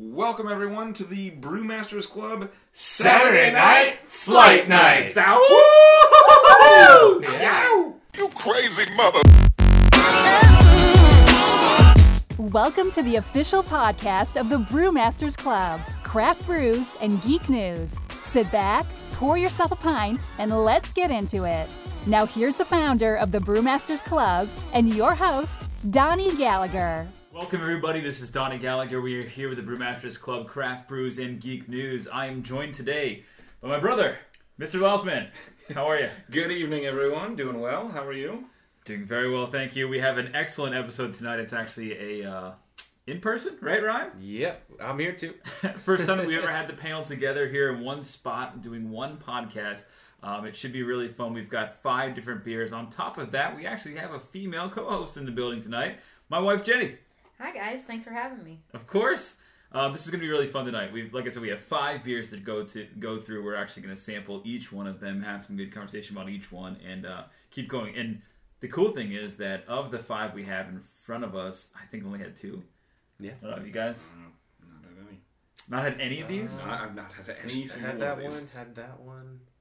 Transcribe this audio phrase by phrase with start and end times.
[0.00, 5.12] Welcome everyone to the Brewmasters Club Saturday night flight night.
[5.16, 7.20] Woo!
[7.20, 7.90] Yeah.
[8.16, 9.18] You crazy mother.
[12.38, 17.98] Welcome to the official podcast of the Brewmasters Club, craft brews and geek news.
[18.22, 21.68] Sit back, pour yourself a pint, and let's get into it.
[22.06, 27.08] Now, here's the founder of the Brewmasters Club and your host, Donnie Gallagher.
[27.38, 28.00] Welcome, everybody.
[28.00, 29.00] This is Donnie Gallagher.
[29.00, 32.08] We are here with the Brewmasters Club, Craft Brews, and Geek News.
[32.08, 33.22] I am joined today
[33.60, 34.18] by my brother,
[34.58, 34.80] Mr.
[34.80, 35.28] Louseman.
[35.72, 36.08] How are you?
[36.32, 37.36] Good evening, everyone.
[37.36, 37.90] Doing well.
[37.90, 38.46] How are you?
[38.84, 39.86] Doing very well, thank you.
[39.86, 41.38] We have an excellent episode tonight.
[41.38, 42.52] It's actually a uh,
[43.06, 44.10] in person, right, Ryan?
[44.18, 45.34] Yep, I'm here too.
[45.84, 49.16] First time that we ever had the panel together here in one spot doing one
[49.16, 49.84] podcast.
[50.24, 51.34] Um, it should be really fun.
[51.34, 52.72] We've got five different beers.
[52.72, 56.00] On top of that, we actually have a female co-host in the building tonight.
[56.30, 56.96] My wife Jenny.
[57.40, 58.60] Hi guys, thanks for having me.
[58.74, 59.36] Of course.
[59.70, 60.92] Uh, this is going to be really fun tonight.
[60.92, 63.44] We've, like I said, we have five beers to go to go through.
[63.44, 66.50] We're actually going to sample each one of them, have some good conversation about each
[66.50, 67.94] one, and uh, keep going.
[67.96, 68.22] And
[68.60, 71.84] the cool thing is that of the five we have in front of us, I
[71.86, 72.62] think we only had two.
[73.20, 73.32] Yeah.
[73.32, 74.02] I don't know, have you guys
[74.62, 75.20] Not had any.
[75.68, 76.58] not had any of these?
[76.60, 79.57] I- I've not had any single had that one, had that one, a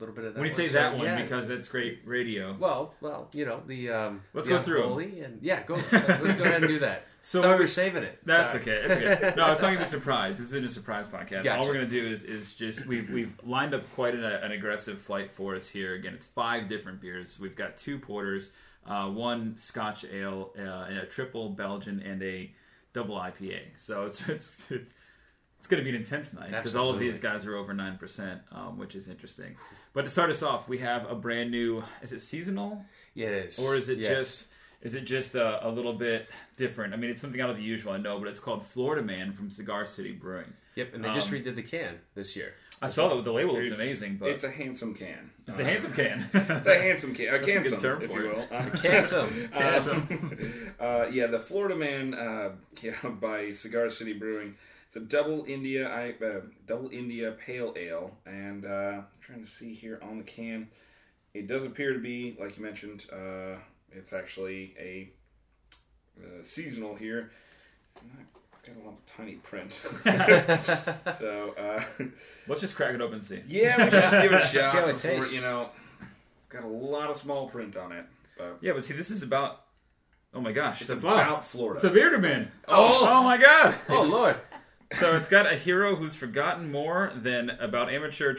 [0.00, 0.40] little bit of that.
[0.40, 1.22] when you say that one, yeah.
[1.22, 2.56] because that's great radio.
[2.58, 3.90] well, well, you know the.
[3.90, 5.74] Um, Let's the go through Unholy and yeah, go.
[5.74, 7.06] let's go ahead and do that.
[7.22, 8.18] So we we- were saving it.
[8.24, 8.62] That's Sorry.
[8.62, 8.88] okay.
[8.88, 9.34] That's okay.
[9.36, 10.38] No, it's not gonna be a surprise.
[10.38, 11.54] This isn't a surprise podcast.
[11.54, 14.98] All we're gonna do is, is just we've we've lined up quite an, an aggressive
[15.02, 15.94] flight for us here.
[15.96, 17.38] Again, it's five different beers.
[17.38, 18.52] We've got two porters,
[18.86, 22.50] uh, one Scotch ale, uh, a triple Belgian, and a
[22.94, 23.60] double IPA.
[23.76, 24.92] So it's it's it's,
[25.58, 27.98] it's going to be an intense night because all of these guys are over nine
[27.98, 29.56] percent, um, which is interesting.
[29.92, 31.82] But to start us off, we have a brand new.
[32.02, 32.84] Is it seasonal?
[33.14, 33.58] Yeah, it is.
[33.58, 34.10] or is it Yes.
[34.10, 34.46] just
[34.82, 36.94] is it just a, a little bit different?
[36.94, 39.32] I mean, it's something out of the usual, I know, but it's called Florida Man
[39.32, 40.52] from Cigar City Brewing.
[40.76, 42.54] Yep, and they just um, redid the can this year.
[42.80, 45.30] I saw that the label looks It's- amazing, but it's a handsome can.
[45.46, 46.30] it's a handsome can.
[46.34, 47.28] It's a handsome can.
[47.34, 48.36] A That's a good term if for you it.
[48.36, 48.56] will.
[48.56, 49.48] Uh, Handsome.
[49.52, 50.74] Handsome.
[50.80, 54.54] uh, yeah, the Florida Man, uh, yeah, by Cigar City Brewing.
[54.90, 59.48] It's a double India, I, uh, double India Pale Ale, and uh, I'm trying to
[59.48, 60.66] see here on the can.
[61.32, 63.54] It does appear to be, like you mentioned, uh,
[63.92, 65.12] it's actually a
[66.20, 67.30] uh, seasonal here.
[67.94, 69.72] It's, not, it's got a lot of tiny print.
[71.20, 71.84] so, uh,
[72.48, 73.42] Let's just crack it open and see.
[73.46, 75.32] yeah, we should just give it a See how shot it before, tastes.
[75.36, 75.70] you know.
[76.38, 78.06] It's got a lot of small print on it.
[78.36, 79.66] But Yeah, but see, this is about.
[80.34, 81.44] Oh my gosh, It's that's about lost.
[81.48, 81.76] Florida.
[81.76, 82.50] It's a bearded man.
[82.66, 83.74] Oh, oh my god!
[83.88, 84.36] Oh It's- lord.
[84.98, 88.36] So it's got a hero who's forgotten more than about amateur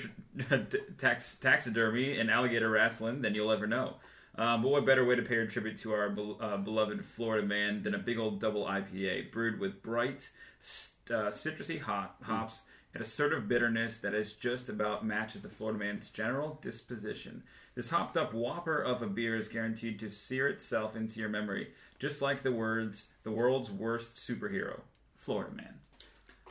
[0.98, 3.96] tax- taxidermy and alligator wrestling than you'll ever know.
[4.36, 7.46] Um, but what better way to pay a tribute to our bel- uh, beloved Florida
[7.46, 10.30] man than a big old double IPA brewed with bright,
[10.60, 12.64] st- uh, citrusy hop- hops
[12.94, 17.42] and assertive bitterness that is just about matches the Florida man's general disposition.
[17.76, 21.70] This hopped up whopper of a beer is guaranteed to sear itself into your memory,
[22.00, 24.82] just like the words "the world's worst superhero,
[25.16, 25.76] Florida man."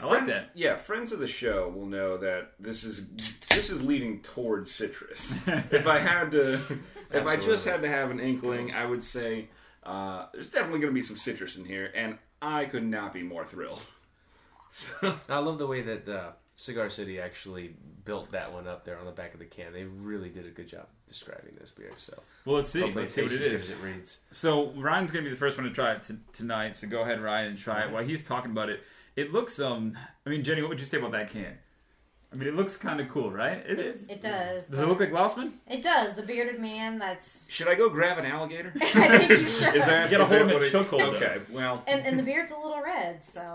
[0.03, 0.51] I like that.
[0.55, 3.09] Yeah, friends of the show will know that this is
[3.51, 5.35] this is leading towards citrus.
[5.47, 6.61] if I had to,
[7.13, 9.49] if I just had to have an inkling, I would say
[9.85, 13.23] uh, there's definitely going to be some citrus in here, and I could not be
[13.23, 13.81] more thrilled.
[14.73, 17.75] So, I love the way that uh, Cigar City actually
[18.05, 19.73] built that one up there on the back of the can.
[19.73, 21.91] They really did a good job describing this beer.
[21.99, 22.81] So Well, let's see.
[22.81, 23.69] hopefully Let's see what it tastes as is.
[23.69, 24.19] good as it reads.
[24.31, 26.77] So Ryan's going to be the first one to try it t- tonight.
[26.77, 27.91] So go ahead, Ryan, and try it.
[27.91, 28.81] While he's talking about it,
[29.21, 29.61] it looks.
[29.61, 31.59] Um, I mean, Jenny, what would you say about that can?
[32.33, 33.59] I mean, it looks kind of cool, right?
[33.67, 34.63] It, it, It does.
[34.65, 35.51] does it look like Louseman?
[35.69, 36.15] It does.
[36.15, 36.97] The bearded man.
[37.01, 37.39] That's.
[37.49, 38.73] should I go grab an alligator?
[38.81, 39.75] I think you should.
[39.75, 42.23] Is that You gotta is hold that him what chokehold, Okay, well, And and the
[42.23, 43.53] beard's a little red, so.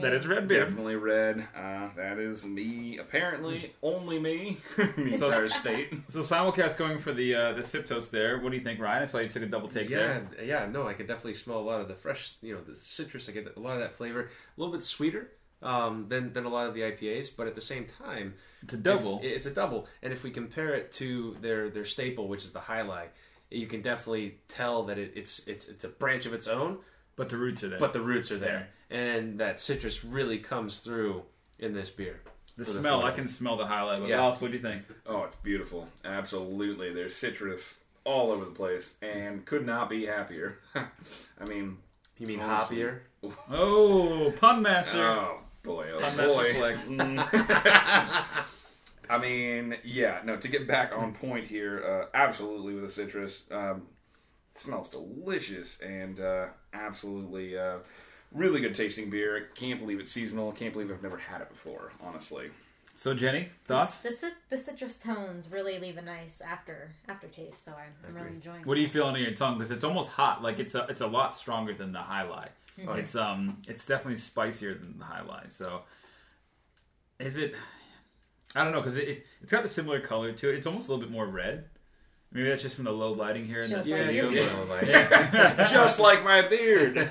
[0.00, 0.64] That is red beer.
[0.64, 1.46] definitely red.
[1.54, 2.96] Uh, that is me.
[2.96, 4.56] Apparently, only me.
[4.78, 5.92] in the entire state.
[6.08, 8.38] So simulcast going for the uh, the sip toast there.
[8.38, 9.02] What do you think, Ryan?
[9.02, 10.44] I saw you took a double take Yeah, there.
[10.44, 13.28] yeah, no, I could definitely smell a lot of the fresh, you know, the citrus.
[13.28, 14.28] I get a lot of that flavor, a
[14.60, 17.86] little bit sweeter um, than than a lot of the IPAs, but at the same
[17.86, 19.18] time, It's a double.
[19.20, 19.88] if- it's a double.
[20.02, 23.06] And if we compare it to their their staple, which is the High Jai Alai,
[23.50, 26.78] you can definitely tell that it, it's it's it's a branch of its own,
[27.16, 27.78] but the roots are there.
[27.78, 31.22] but the roots are there, and that citrus really comes through
[31.58, 32.20] in this beer.
[32.56, 33.98] the for the smell, I can smell the Jai Alai.
[34.00, 34.20] But Yeah.
[34.20, 34.82] Louse, what do you think?
[35.06, 35.88] Oh, it's beautiful.
[36.04, 36.92] Absolutely.
[36.92, 40.58] There's citrus all over the place and could not be happier.
[40.74, 41.78] I mean,
[42.18, 42.76] You mean Honestly.
[42.78, 43.00] hoppier?
[43.50, 45.02] Oh, pun master.
[45.02, 46.74] oh boy, oh boy.
[46.76, 48.44] Mm.
[49.10, 53.42] I mean, yeah, no, to get back on point here, uh, absolutely with the citrus.
[53.50, 53.82] Um,
[54.54, 57.78] it smells delicious and uh, absolutely uh,
[58.32, 59.48] really good tasting beer.
[59.54, 60.50] Can't believe it's seasonal.
[60.52, 61.92] Can't believe I've never had it before.
[62.02, 62.50] Honestly,
[62.94, 64.00] So Jenny, thoughts?
[64.00, 68.26] The, cit- the citrus tones really leave a nice after aftertaste, so I'm, I'm really
[68.26, 68.36] Agree.
[68.36, 68.62] enjoying.
[68.64, 69.58] What are you feeling in your tongue?
[69.58, 70.42] Because it's almost hot.
[70.42, 72.48] Like it's a it's a lot stronger than the Jai Alai.
[72.78, 75.50] It's um it's definitely spicier than the Jai Alai.
[75.50, 75.82] So
[77.18, 77.54] is it?
[78.54, 80.56] I don't know because it, it it's got a similar color to it.
[80.56, 81.64] It's almost a little bit more red.
[82.32, 84.28] Maybe that's just from the low lighting here in the Just like studio.
[84.28, 84.52] your go beard.
[84.52, 85.68] go, like- Yeah.
[85.70, 86.96] just like my beard.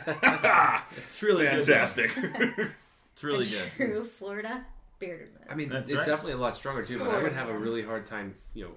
[0.97, 1.45] it's really.
[1.47, 2.11] Fantastic.
[3.13, 3.71] It's really A good.
[3.77, 4.65] True Florida
[4.99, 5.47] bearded man.
[5.49, 6.05] I mean, That's it's right.
[6.05, 6.99] definitely a lot stronger too.
[6.99, 8.71] But I would have a really hard time, you know,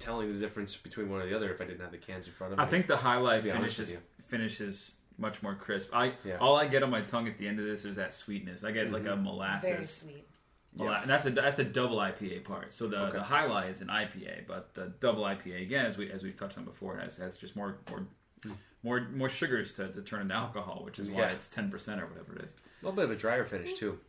[0.00, 2.32] telling the difference between one or the other if I didn't have the cans in
[2.32, 2.64] front of me.
[2.64, 5.90] I think the Jai Alai To be honest finishes finishes much more crisp.
[5.92, 6.36] I Yeah.
[6.38, 8.64] all I get on my tongue at the end of this is that sweetness.
[8.64, 9.62] I get like a molasses.
[9.62, 9.96] Very molasses.
[9.96, 10.28] sweet.
[10.74, 12.72] Mola- and that's the that's the double IPA part.
[12.72, 13.18] So the, Okay.
[13.18, 16.36] the Jai Alai is an IPA, but the double IPA again, as we as we've
[16.36, 18.06] touched on before, has has just more more
[18.42, 18.52] hmm.
[18.82, 21.30] more more sugars to, to turn into alcohol, which is why Yeah.
[21.30, 22.52] it's ten percent or whatever it is.
[22.52, 23.78] a little bit of a drier finish mm-hmm.
[23.78, 24.00] too.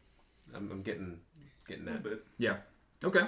[0.53, 1.19] I'm, I'm getting
[1.67, 2.03] getting that.
[2.03, 2.57] But Yeah.
[3.03, 3.27] Okay.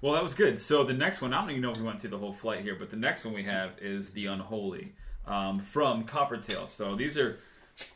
[0.00, 0.58] Well, that was good.
[0.58, 2.62] So the next one, I don't even know if we went through the whole flight
[2.62, 4.94] here, but the next one we have is the Unholy
[5.26, 6.68] um, from Coppertail.
[6.68, 7.38] So these are,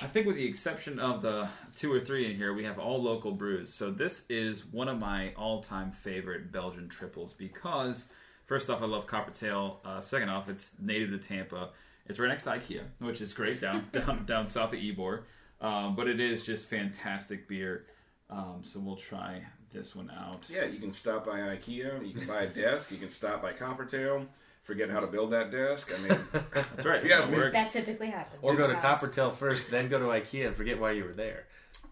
[0.01, 3.03] I think, with the exception of the two or three in here, we have all
[3.03, 3.73] local brews.
[3.73, 8.07] So this is one of my all-time favorite Belgian triples because,
[8.47, 9.77] first off, I love Coppertail.
[9.85, 11.71] Uh, second off, it's native to Tampa.
[12.07, 15.23] It's right next to IKEA, which is great down down down south of Ybor.
[15.61, 17.87] Um, but it is just fantastic beer.
[18.29, 19.43] Um, so we'll try
[19.73, 20.45] this one out.
[20.49, 22.07] yeah, you can stop by IKEA.
[22.07, 22.91] You can buy a desk.
[22.93, 24.27] You can stop by Coppertail.
[24.65, 25.91] Forget how to build that desk.
[25.95, 26.19] I mean,
[26.53, 27.03] That's right.
[27.03, 27.53] You guys how works.
[27.53, 28.41] That typically happens.
[28.43, 28.83] Or go to Yes.
[28.83, 31.45] Coppertail first, then go to IKEA and forget why you were there,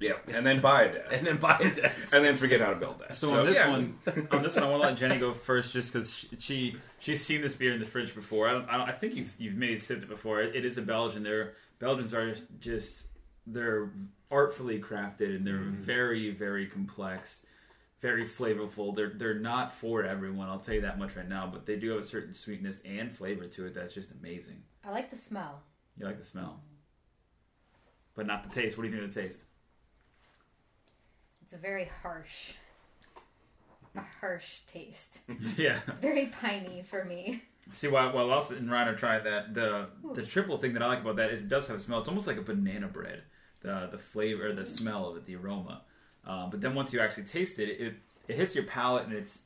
[0.02, 2.14] yeah, and then buy a desk, and then buy a desk.
[2.14, 3.14] and then forget how to build that.
[3.14, 3.98] So, on this yeah, one,
[4.30, 7.24] on this one, I want to let Jenny go first, just because she, she she's
[7.24, 8.48] seen this beer in the fridge before.
[8.48, 10.42] I don't, I, don't, I think you've you've maybe sipped it before.
[10.42, 11.22] It, it is a Belgian.
[11.22, 13.06] They're Belgians are just
[13.46, 13.90] they're
[14.30, 15.82] artfully crafted and they're mm-hmm.
[15.82, 17.44] very very complex,
[18.02, 18.94] very flavorful.
[18.94, 20.48] They're they're not for everyone.
[20.48, 21.48] I'll tell you that much right now.
[21.50, 24.62] But they do have a certain sweetness and flavor to it that's just amazing.
[24.84, 25.62] I like the smell.
[25.96, 26.60] You like the smell,
[28.14, 28.76] but not the taste.
[28.76, 29.38] What do you think of the taste?
[31.42, 32.52] It's a very harsh,
[33.94, 35.18] a harsh taste.
[35.56, 35.78] yeah.
[36.00, 37.42] Very piney for me.
[37.72, 40.88] See, while while Elsa and Ryan are trying that, the the triple thing that I
[40.88, 42.00] like about that is it does have a smell.
[42.00, 43.22] It's almost like a banana bread.
[43.60, 45.82] The the flavor, the smell of it, the aroma.
[46.26, 47.94] Um, but then once you actually taste it, it
[48.28, 49.40] it hits your palate and it's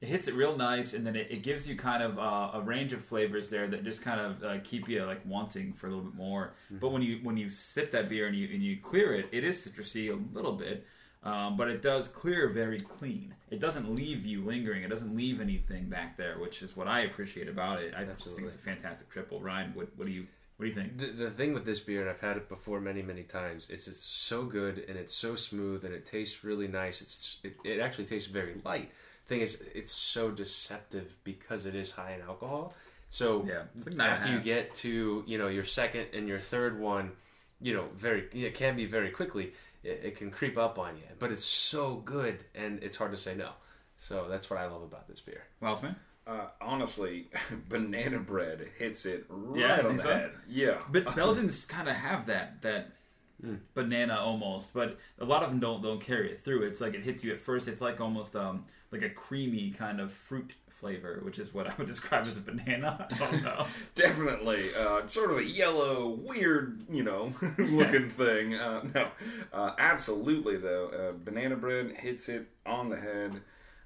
[0.00, 2.60] it hits it real nice, and then it, it gives you kind of uh, a
[2.60, 5.90] range of flavors there that just kind of uh, keep you like wanting for a
[5.90, 6.52] little bit more.
[6.70, 9.42] But when you when you sip that beer and you and you clear it, it
[9.42, 10.86] is citrusy a little bit.
[11.24, 13.34] Um, but it does clear very clean.
[13.50, 14.84] It doesn't leave you lingering.
[14.84, 17.92] It doesn't leave anything back there, which is what I appreciate about it.
[17.96, 19.40] I just think it's a fantastic triple.
[19.40, 20.26] Ryan, what, what do you
[20.58, 20.98] what do you think?
[20.98, 23.86] The, the thing with this beer, and I've had it before many, many times, is
[23.86, 27.00] it's so good and it's so smooth and it tastes really nice.
[27.00, 28.90] It's it, it actually tastes very light.
[29.28, 32.74] Thing is, it's so deceptive because it is high in alcohol.
[33.10, 33.62] So Yeah,
[33.94, 37.12] like after you get to you know your second and your third one,
[37.60, 39.52] you know very it can be very quickly.
[39.84, 43.16] It, it can creep up on you, but it's so good and it's hard to
[43.16, 43.50] say no.
[43.96, 45.44] So that's what I love about this beer.
[45.60, 45.94] Miles, man?
[46.28, 47.28] Uh, honestly,
[47.68, 50.08] banana bread hits it right Yeah, on the so.
[50.10, 50.30] head.
[50.48, 52.92] Yeah, But Belgians kind of have that that
[53.40, 53.54] Hmm.
[53.74, 56.62] banana almost, but a lot of them don't don't carry it through.
[56.64, 57.68] It's like it hits you at first.
[57.68, 61.74] It's like almost um like a creamy kind of fruit flavor, which is what I
[61.78, 63.08] would describe as a banana.
[63.12, 63.66] I don't know.
[63.94, 64.74] definitely.
[64.74, 68.54] Uh, sort of a yellow, weird, you know, looking thing.
[68.54, 69.10] Uh, no,
[69.52, 70.88] uh, absolutely though.
[70.88, 73.40] Uh, banana bread hits it on the head.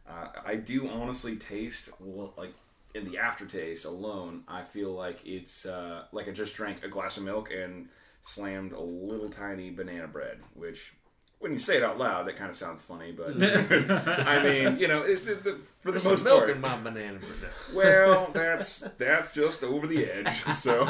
[0.09, 1.89] Uh, I do honestly taste
[2.37, 2.55] like
[2.95, 4.43] in the aftertaste alone.
[4.49, 7.89] I feel like it's uh, like I just drank a glass of milk and
[8.23, 10.93] slammed a little tiny banana bread, which.
[11.39, 14.87] When you say it out loud, that kind of sounds funny, but I mean, you
[14.87, 17.51] know, it, it, the, for the most some milk part, in my banana bread.
[17.75, 20.33] well, that's that's just over the edge.
[20.55, 20.87] So,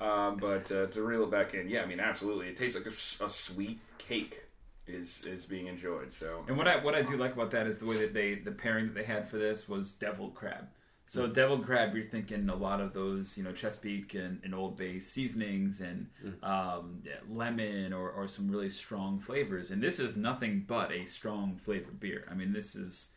[0.00, 2.86] um, but uh, to reel it back in, yeah, I mean, absolutely, it tastes like
[2.86, 4.45] a sweet cake
[4.86, 6.12] is is being enjoyed.
[6.12, 8.36] So, And what I what I do like about that is the way that they
[8.36, 10.68] the pairing that they had for this was deviled crab.
[11.08, 14.76] So deviled crab, you're thinking a lot of those, you know, Chesapeake and, and Old
[14.76, 16.08] Bay seasonings and
[16.42, 19.70] um, yeah, lemon or, or some really strong flavors.
[19.70, 22.26] And this is nothing but a strong flavored beer.
[22.28, 23.10] I mean, this is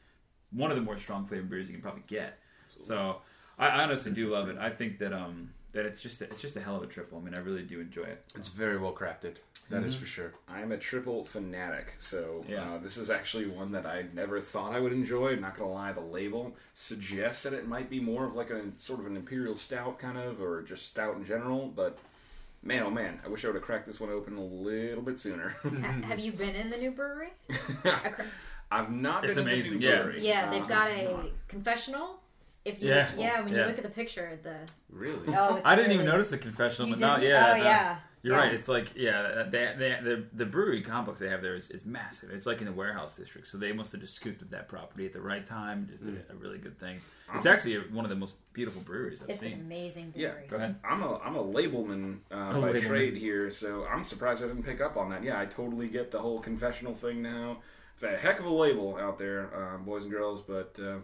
[0.51, 2.37] one of the more strong flavored beers you can probably get.
[2.79, 3.17] So
[3.57, 4.57] I, I honestly do love it.
[4.59, 7.17] I think that um that it's just a, it's just a hell of a triple.
[7.19, 8.23] I mean, I really do enjoy it.
[8.35, 9.35] It's very well crafted.
[9.69, 10.33] That is for sure.
[10.47, 11.93] I'm a triple fanatic.
[11.99, 12.73] So, Yeah.
[12.73, 15.33] uh, this is actually one that I never thought I would enjoy.
[15.33, 18.63] I'm not gonna lie, the label suggests that it might be more of like a
[18.77, 21.67] sort of an imperial stout kind of, or just stout in general.
[21.67, 21.99] But
[22.63, 25.19] man, oh man, I wish I would have cracked this one open a little bit
[25.19, 25.49] sooner.
[26.03, 27.29] Have you been in the new brewery?
[28.71, 30.01] I've not It's been in the amazing, new yeah.
[30.01, 30.25] brewery.
[30.27, 31.25] Yeah, they've Uh, got I'm a not.
[31.47, 32.18] confessional.
[32.65, 33.09] If you, Yeah.
[33.17, 34.57] yeah, when you look at the picture, the
[34.89, 35.33] Really?
[35.35, 37.29] oh, it's I didn't even notice the confessional, You but didn't?
[37.29, 37.63] yeah, oh no.
[37.63, 38.39] yeah, You're Yeah.
[38.41, 38.53] right.
[38.53, 42.31] It's like yeah, they, they, the the brewery complex they have there is, is massive.
[42.31, 45.05] It's like in the warehouse district, so they must have just scooped up that property
[45.05, 45.87] at the right time.
[45.89, 46.99] Just did a really good thing.
[47.33, 49.59] It's actually one of the most beautiful breweries I've It's an seen.
[49.61, 50.33] amazing Yeah.
[50.49, 50.75] Go ahead.
[50.83, 52.87] I'm a I'm a labelman uh, A by labelman.
[52.87, 55.23] trade here, so I'm surprised I didn't pick up on that.
[55.23, 57.59] Yeah, I totally get the whole confessional thing now.
[57.93, 60.97] It's a heck of a label out there, uh, boys and girls, but uh,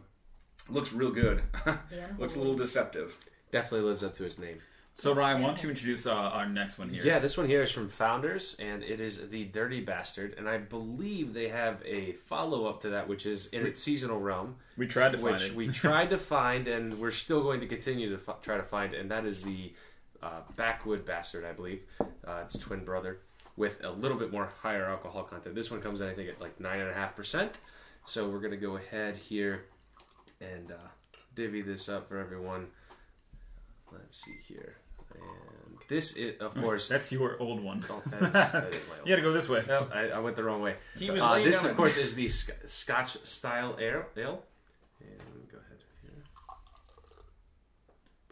[0.70, 1.42] looks real good.
[2.18, 3.16] looks a little deceptive.
[3.52, 4.58] Definitely lives up to his name.
[4.98, 7.04] So Ryan, why don't you introduce uh, our next one here?
[7.04, 10.58] Yeah, this one here is from Founders, and it is the Dirty Bastard, and I
[10.58, 14.88] believe they have a follow up to that, which is in its seasonal realm, we
[14.88, 15.54] tried to find it.
[15.54, 18.94] we tried to find, and we're still going to continue to f- try to find,
[18.94, 19.74] and that is the
[20.24, 21.82] uh, Backwood Bastard, I believe.
[22.00, 23.20] Uh, it's twin brother
[23.58, 25.56] with a little bit more higher alcohol content.
[25.56, 27.58] This one comes in, I think, at like nine and a half percent.
[28.06, 29.66] So we're gonna go ahead here
[30.42, 30.76] and uh,
[31.36, 32.68] divvy this up for everyone.
[33.92, 34.78] Let's see here,
[35.14, 37.84] and this is, of course, That's your old one.
[37.90, 39.64] Oh, that is, that is my old You got to go this way.
[39.68, 40.76] no, I, I went the wrong way.
[40.98, 44.06] He was uh, this, down of course, is the sc- Scotch style ale.
[44.18, 44.44] ale.
[45.02, 45.78] And go ahead.
[46.02, 46.12] Here.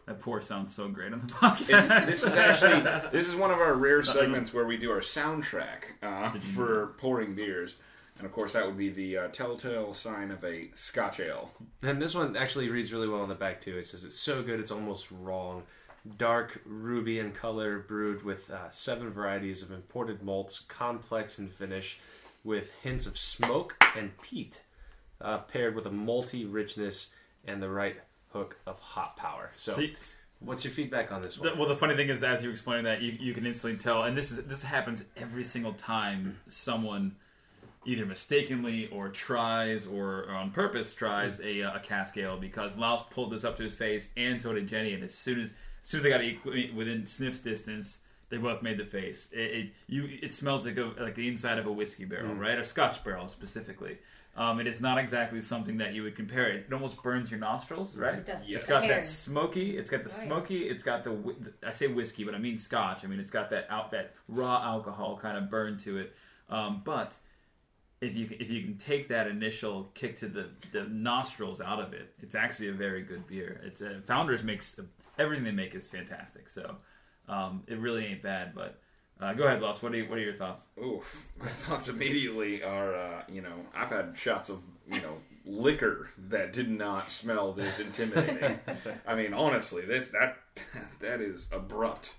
[0.06, 2.08] That pour sounds so great on the podcast.
[2.08, 2.80] It's, this is actually
[3.12, 7.34] this is one of our rare segments where we do our soundtrack uh, for pouring
[7.34, 7.76] beers,
[8.18, 11.50] and of course that would be the uh, telltale sign of a Scotch ale.
[11.82, 13.76] And this one actually reads really well on the back too.
[13.78, 15.64] It says it's so good it's almost wrong.
[16.18, 21.98] Dark ruby in color, brewed with uh, seven varieties of imported malts, complex in finish,
[22.44, 24.60] with hints of smoke and peat,
[25.22, 27.08] uh, paired with a malty richness
[27.46, 27.96] and the right
[28.34, 29.50] hook of hot power.
[29.56, 29.94] So, See,
[30.40, 31.48] what's your feedback on this one?
[31.48, 33.78] The, well, the funny thing is, as you were explaining that, you, you can instantly
[33.78, 37.16] tell, and this is this happens every single time someone
[37.86, 42.76] either mistakenly or tries or, or on purpose tries a, uh, a cask ale because
[42.76, 45.52] Louse pulled this up to his face and so did Jenny, and as soon as
[45.82, 47.98] as soon as they got equal, within sniff's distance,
[48.30, 49.28] they both made the face.
[49.32, 52.58] It, it you it smells like a, like the inside of a whiskey barrel, right?
[52.58, 53.98] A Scotch barrel specifically.
[54.36, 56.64] Um, it is not exactly something that you would compare it.
[56.66, 58.14] It almost burns your nostrils, right?
[58.14, 58.38] It does.
[58.48, 59.76] It's got that smoky.
[59.78, 60.26] It's got the Oh, yeah.
[60.26, 60.68] smoky.
[60.68, 61.16] It's got the
[61.64, 63.04] I say whiskey, but I mean Scotch.
[63.04, 66.14] I mean it's got that out that raw alcohol kind of burn to it.
[66.48, 67.16] Um, but
[68.00, 71.80] if you can- if you can take that initial kick to the, the nostrils out
[71.80, 73.60] of it, it's actually a very good beer.
[73.64, 74.78] It's uh, Founders makes
[75.18, 76.48] everything they make is fantastic.
[76.48, 76.76] So
[77.28, 78.54] um, it really ain't bad.
[78.54, 78.80] But
[79.20, 79.82] uh, go ahead, Lost.
[79.82, 80.66] What are you, what are your thoughts?
[80.82, 86.10] Oof, my thoughts immediately are, uh, you know, I've had shots of, you know, liquor
[86.28, 88.58] that did not smell this intimidating.
[89.06, 90.36] I mean, honestly, this that
[91.00, 92.14] that is abrupt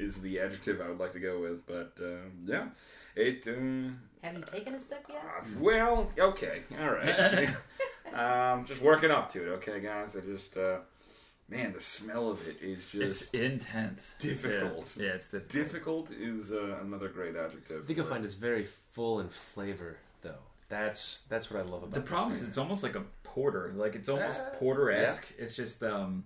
[0.00, 1.66] is the adjective I would like to go with.
[1.66, 2.68] But uh, yeah,
[3.16, 3.46] it.
[3.46, 3.90] Uh,
[4.22, 5.22] Have you taken a sip yet?
[5.24, 7.48] uh, well, okay, all right.
[8.14, 10.16] um, just working up to it, okay, guys.
[10.16, 10.78] I just, uh,
[11.48, 14.10] man, the smell of it is just It's intense.
[14.20, 14.92] difficult.
[14.96, 16.08] Yeah, yeah it's difficult.
[16.08, 16.10] difficult.
[16.12, 17.82] Is uh, another great adjective.
[17.84, 20.34] I think you'll find it's very full in flavor, though.
[20.68, 23.72] That's that's what I love about The this problem is it's almost like a porter.
[23.74, 25.26] Like it's almost Uh, porter esque.
[25.38, 26.24] It's just um.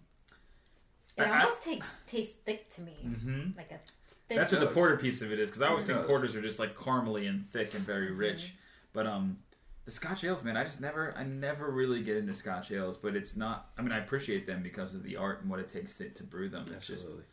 [1.16, 3.56] It I- I- almost tastes tastes thick to me, mhm.
[3.56, 3.78] like a.
[4.26, 6.06] Thick That's what the porter piece of it is because I always It think does.
[6.06, 8.16] porters are just like caramely and thick and very Mm-hmm.
[8.18, 8.54] rich,
[8.94, 9.37] but um,
[9.85, 12.97] the Scotch ales, man, I just never, I never really get into Scotch ales.
[12.97, 13.68] But it's not.
[13.76, 16.23] I mean, I appreciate them because of the art and what it takes to, to
[16.23, 16.62] brew them.
[16.68, 17.25] It's Absolutely.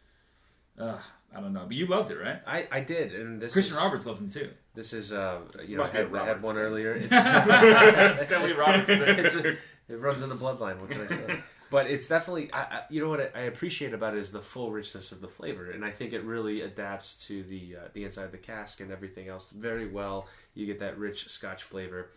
[0.78, 0.98] just, uh,
[1.34, 1.64] I don't know.
[1.66, 2.42] But you loved it, right?
[2.46, 4.50] I, I did, and this Christian is, Roberts loved them too.
[4.76, 6.96] This is uh, you know, I Must be a had, had one earlier.
[7.02, 8.90] It's, Stanley Roberts.
[8.90, 9.52] it's a,
[9.88, 10.78] it runs in the bloodline.
[10.82, 11.44] What can I say?
[11.72, 14.42] But it's definitely, I, I, you know what I, I appreciate about it is the
[14.42, 18.04] full richness of the flavor, and I think it really adapts to the uh, the
[18.04, 20.28] inside of the cask and everything else very well.
[20.54, 22.10] You get that rich Scotch flavor,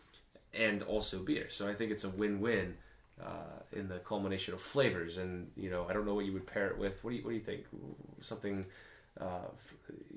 [0.53, 1.47] and also beer.
[1.51, 2.75] So I think it's a win-win
[3.23, 5.19] uh, in the culmination of flavors.
[5.19, 7.03] And you know, I don't know what you would pair it with.
[7.05, 7.65] What do you What do you think?
[8.21, 8.67] Something,
[9.21, 9.47] uh,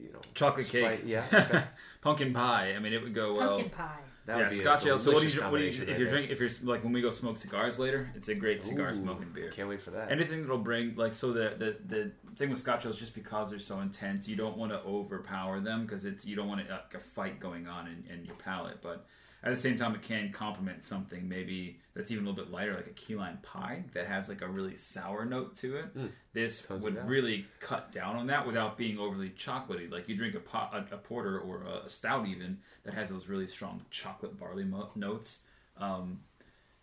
[0.01, 1.01] you know, Chocolate spice- cake.
[1.05, 1.63] Yeah, okay.
[2.01, 2.73] Pumpkin pie.
[2.75, 3.57] I mean, it would go well.
[3.59, 3.99] Pumpkin pie.
[4.27, 4.99] That yeah, Scotch ale.
[4.99, 6.31] So what do you, what do you if right you're drinking?
[6.31, 9.29] If you're like when we go smoke cigars later, it's a great cigar Ooh, smoking
[9.33, 9.49] beer.
[9.49, 10.11] Can't wait for that.
[10.11, 13.59] Anything that'll bring like so the the, the thing with Scotch ales just because they're
[13.59, 16.93] so intense, you don't want to overpower them because it's you don't want it, like
[16.93, 19.05] a fight going on in, in your palate, but
[19.43, 22.73] at the same time it can complement something maybe that's even a little bit lighter,
[22.75, 25.85] like a key lime pie that has like a really sour note to it.
[26.33, 29.91] This Tones would really cut down on that without being overly chocolatey.
[29.91, 33.09] Like you drink a, pot, a, a porter or a, a stout even that has
[33.09, 35.39] those really strong chocolate barley mo- notes.
[35.77, 36.19] Um,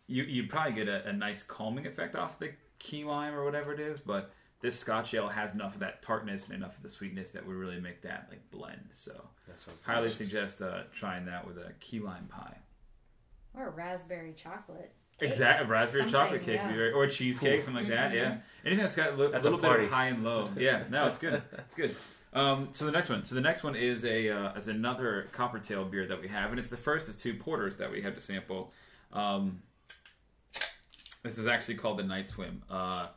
[0.07, 3.73] you you probably get a, a nice calming effect off the key lime or whatever
[3.73, 4.33] it is, but
[4.65, 7.55] this Scotch ale has enough of that tartness and enough of the sweetness that would
[7.55, 8.81] really make that like blend.
[8.93, 9.13] So
[9.47, 10.17] That highly delicious.
[10.17, 12.57] suggest uh, trying that with a key lime pie.
[13.55, 14.95] Or raspberry chocolate.
[15.21, 15.29] cake.
[15.29, 16.63] Exactly, raspberry Something, chocolate cake yeah.
[16.67, 18.15] would be very- or cheesecake, something like that.
[18.15, 20.45] Yeah, anything that's got a li- That's a little bit of high and low.
[20.57, 21.43] Yeah, no, it's good.
[21.59, 21.95] It's good.
[22.33, 25.89] Um, so the next one, so the next one is a uh, is another Coppertail
[25.91, 28.21] beer that we have, and it's the first of two porters that we have to
[28.21, 28.73] sample.
[29.13, 29.61] Um,
[31.23, 32.63] this is actually called the Night Swim.
[32.71, 33.09] Uh,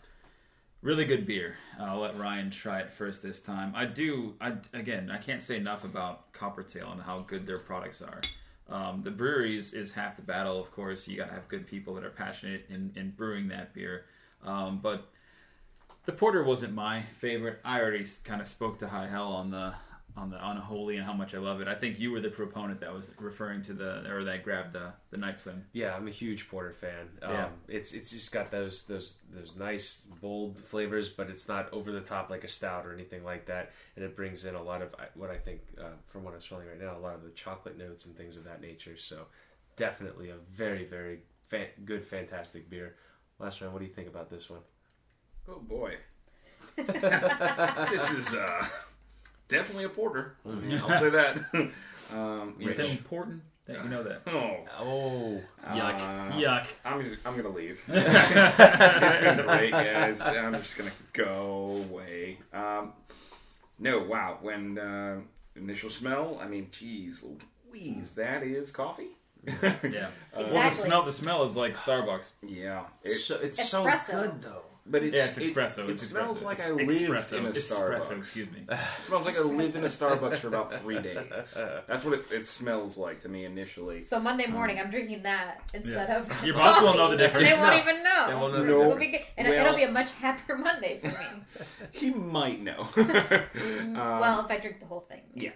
[0.82, 1.56] really good beer.
[1.80, 3.74] I'll let Ryan try it first this time.
[3.76, 4.36] I do.
[4.40, 8.22] I again, I can't say enough about Coppertail and how good their products are.
[8.70, 11.08] Um, the breweries is half the battle, of course.
[11.08, 14.06] You got to have good people that are passionate in, in brewing that beer.
[14.44, 15.10] Um, but
[16.06, 17.60] the porter wasn't my favorite.
[17.64, 19.74] I already kind of spoke to high hell on the
[20.18, 21.68] on the unholy and how much I love it.
[21.68, 24.92] I think you were the proponent that was referring to the or that grabbed the
[25.12, 25.64] the night swim.
[25.74, 27.08] Yeah, I'm a huge porter fan.
[27.22, 27.50] Um, Yeah.
[27.68, 32.02] it's it's just got those those those nice bold flavors, but it's not over the
[32.02, 33.72] top like a stout or anything like that.
[33.96, 36.68] And it brings in a lot of what I think, uh, from what I'm smelling
[36.68, 38.98] right now, a lot of the chocolate notes and things of that nature.
[38.98, 39.28] So
[39.76, 42.96] definitely a very very fan- good, fantastic beer.
[43.40, 44.62] Last round, what do you think about this one?
[45.48, 45.94] Oh boy,
[46.76, 48.68] this is uh,
[49.48, 50.36] definitely a porter.
[50.46, 51.38] I'll say that.
[52.14, 54.22] um, you It's know- important that you know that.
[54.28, 56.00] oh, Oh, Yuck!
[56.00, 56.68] Uh, Yuck!
[56.86, 57.82] I'm gonna, I'm gonna leave.
[57.88, 60.22] it's been great, guys.
[60.22, 62.38] I'm just gonna go away.
[62.54, 62.94] Um,
[63.80, 64.38] no, wow.
[64.42, 65.20] When uh,
[65.56, 67.24] initial smell, I mean, geez,
[67.70, 69.10] Louise, that is coffee.
[69.46, 69.54] Yeah.
[69.54, 70.06] exactly.
[70.38, 72.26] Well, the smell the smell is like Starbucks.
[72.44, 74.06] yeah, it's it, so, it's Espresso.
[74.08, 74.62] so good though.
[74.90, 75.84] But it's Yeah, it's espresso.
[75.86, 76.46] It, it's smells espresso.
[76.46, 77.34] like It's I lived espresso.
[77.40, 78.18] in a Espresso, Starbucks.
[78.18, 78.60] Excuse me.
[78.70, 81.58] It smells like I lived in a Starbucks for about three days.
[81.88, 84.02] That's what it, it smells like to me initially.
[84.04, 86.18] So Monday morning, I'm drinking that instead Yeah.
[86.20, 87.48] of Your boss won't know the difference.
[87.50, 87.80] They won't No.
[87.82, 88.28] even know.
[88.28, 88.82] They won't know No.
[88.84, 89.20] It'll be.
[89.38, 91.28] And Well- it'll be a much happier Monday for me.
[91.92, 92.88] He might know.
[92.98, 95.52] Um, well, if I drink the whole thing, yeah.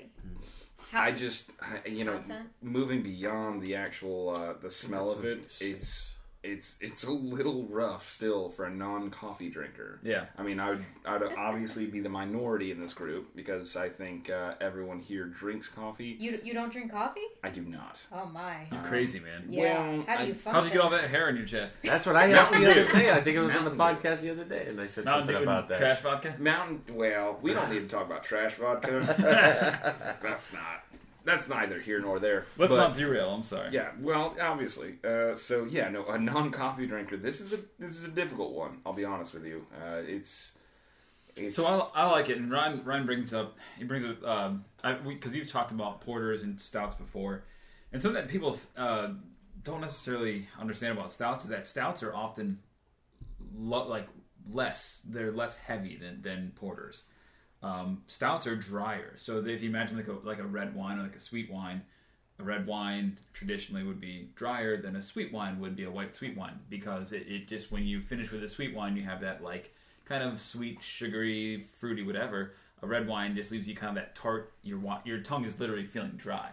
[0.91, 2.49] How, I just, I, you know, Content?
[2.61, 7.65] moving beyond the actual uh, the smell of it, It's- it's it's it's a little
[7.67, 9.99] rough still for a non-coffee drinker.
[10.03, 10.25] Yeah.
[10.37, 14.29] I mean, I would I'd obviously be the minority in this group because I think
[14.29, 16.15] uh, everyone here drinks coffee.
[16.19, 17.21] you you don't drink coffee?
[17.43, 17.99] I do not.
[18.11, 18.67] Oh my.
[18.71, 19.45] You're crazy, man.
[19.49, 19.61] Yeah.
[19.87, 20.51] Well, How do I- you function?
[20.53, 21.77] How'd you get all that hair on your chest?
[21.83, 23.11] That's what I asked the Mountain other day.
[23.11, 25.43] I think it was on the podcast the other day, and I said Mountain something
[25.43, 25.77] about that.
[25.77, 26.35] trash vodka.
[26.39, 26.81] Mountain.
[26.95, 28.99] Well, we don't need to talk about trash vodka.
[29.21, 29.59] That's,
[30.21, 30.83] that's not.
[31.23, 32.45] That's neither here nor there.
[32.57, 33.29] Let's But- not derail.
[33.29, 33.69] I'm sorry.
[33.71, 34.97] Yeah, well, obviously.
[35.03, 37.17] Uh, so yeah, no, a non-coffee drinker.
[37.17, 38.81] This is a this is a difficult one.
[38.85, 39.65] I'll be honest with you.
[39.75, 40.53] Uh, it's,
[41.35, 44.65] it's So I, I like it, and Ryan Ryan brings up he brings up um,
[45.07, 47.43] because you've talked about porters and stouts before,
[47.93, 49.09] and something that people uh,
[49.63, 52.59] don't necessarily understand about stouts is that stouts are often
[53.55, 54.07] lo- like
[54.51, 57.03] less they're less heavy than than porters.
[57.63, 61.03] Um, stouts are drier, so if you imagine like a like a red wine or
[61.03, 61.83] like a sweet wine,
[62.39, 66.15] a red wine traditionally would be drier than a sweet wine would be a white
[66.15, 69.21] sweet wine because it, it just when you finish with a sweet wine you have
[69.21, 69.73] that like
[70.05, 72.53] kind of sweet sugary fruity whatever.
[72.83, 75.85] A red wine just leaves you kind of that tart your your tongue is literally
[75.85, 76.49] feeling dry.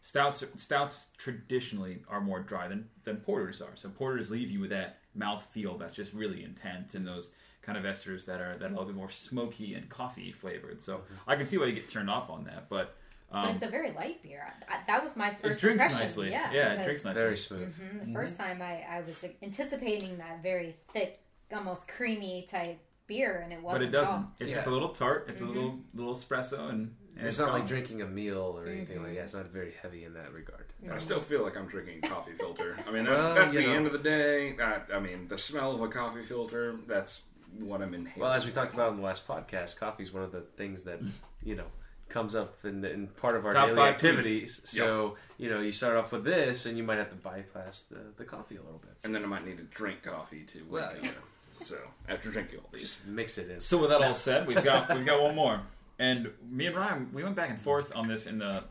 [0.00, 3.76] Stouts stouts traditionally are more dry than than porters are.
[3.76, 7.30] So porters leave you with that mouth feel that's just really intense and those
[7.68, 10.80] kind of esters that are that are a little bit more smoky and coffee flavored
[10.82, 11.30] so mm-hmm.
[11.30, 12.96] i can see why you get turned off on that but
[13.30, 14.42] But um, it's a very light beer.
[14.48, 16.00] I, I- that was my it first drinks impression.
[16.00, 17.68] nicely Yeah, yeah it drinks nicely Very smooth.
[17.74, 18.14] Mhm, The mm-hmm.
[18.14, 21.20] first time I, I was anticipating that very thick,
[21.52, 23.80] almost creamy type beer, and it wasn't.
[23.80, 25.54] but it doesn't it's just a little tart it's a mm-hmm.
[25.54, 29.24] little little espresso and, and It's not like drinking a meal or anything like that.
[29.24, 30.66] It's not very heavy in that regard.
[30.90, 32.76] I still feel like I'm drinking coffee filter.
[32.86, 33.72] I mean, that's Well, that's the know.
[33.72, 34.52] end of the day.
[34.52, 36.76] That, I mean, the smell of a coffee filter.
[36.86, 37.22] That's
[37.60, 38.20] what I'm inhaling.
[38.20, 40.82] Well, as we talked about in the last podcast, coffee is one of the things
[40.82, 41.00] that
[41.42, 41.64] you know
[42.08, 44.60] comes up in, in part of our Top daily five activities.
[44.64, 47.98] So you know, you start off with this, and you might have to bypass the,
[48.16, 48.96] the coffee a little bit.
[49.04, 50.64] and then I might need to drink coffee too.
[50.68, 51.16] Well, you know.
[51.60, 51.76] So
[52.08, 53.60] after drinking all these, Just mix it in.
[53.60, 55.60] So with that all said, we've got we've got one more,
[55.98, 58.62] and me and Ryan we went back and forth on this in the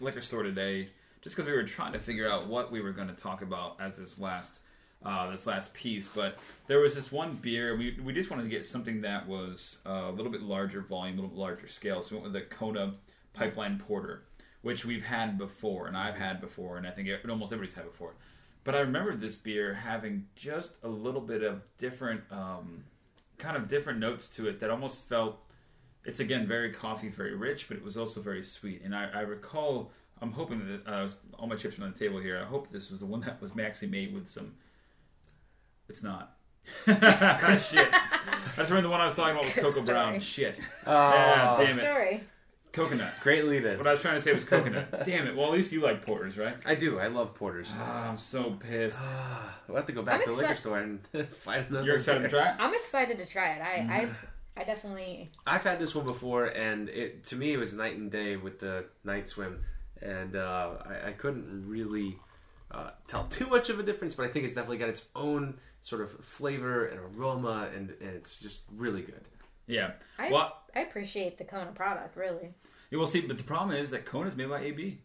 [0.00, 0.88] liquor store today,
[1.22, 3.76] just because we were trying to figure out what we were going to talk about
[3.80, 4.58] as this last
[5.04, 6.08] uh, this last piece.
[6.08, 9.78] But there was this one beer we we just wanted to get something that was
[9.86, 12.02] uh, a little bit larger volume, a little bit larger scale.
[12.02, 12.94] So we went with the Kona
[13.32, 14.24] Pipeline Porter,
[14.62, 18.14] which we've had before, and I've had before, and I think almost everybody's had before.
[18.64, 22.82] But I remember this beer having just a little bit of different, um,
[23.38, 25.38] kind of different notes to it that almost felt.
[26.04, 28.82] It's again very coffee, very rich, but it was also very sweet.
[28.84, 32.20] And I, I recall, I'm hoping that uh, all my chips are on the table
[32.20, 32.40] here.
[32.40, 34.54] I hope this was the one that was actually made with some.
[35.88, 36.32] It's not.
[36.86, 36.96] Shit.
[36.98, 39.86] I just remember the one I was talking about was Good Koko story.
[39.86, 40.20] Brown.
[40.20, 40.58] Shit.
[40.86, 41.82] Oh, Yeah, Good damn it.
[41.82, 42.20] story.
[42.72, 43.12] Coconut.
[43.22, 43.78] great lead in.
[43.78, 45.04] What I was trying to say was coconut.
[45.06, 45.34] Damn it.
[45.34, 46.56] Well, at least you like porters, right?
[46.66, 46.98] I do.
[46.98, 47.68] I love porters.
[47.72, 48.98] Ah, I'm so pissed.
[49.66, 51.00] we'll have to go back I'm to the liquor exci- store and
[51.42, 51.86] find another.
[51.86, 52.38] You're excited to beer.
[52.42, 52.56] try it?
[52.58, 53.62] I'm excited to try it.
[53.62, 53.90] I, Mm.
[53.90, 55.30] I, I definitely.
[55.46, 58.58] I've had this one before, and it to me it was night and day with
[58.60, 59.64] the night swim,
[60.02, 62.18] and uh, I, I couldn't really
[62.72, 64.14] uh, tell too much of a difference.
[64.14, 65.54] But I think it's definitely got its own
[65.86, 69.24] sort of flavor and aroma, and, and it's just really good.
[69.68, 69.92] Yeah.
[70.18, 72.54] I, Well, I appreciate the Kona product, really.
[72.90, 74.98] you will see, but the problem is that Kona's made by AB.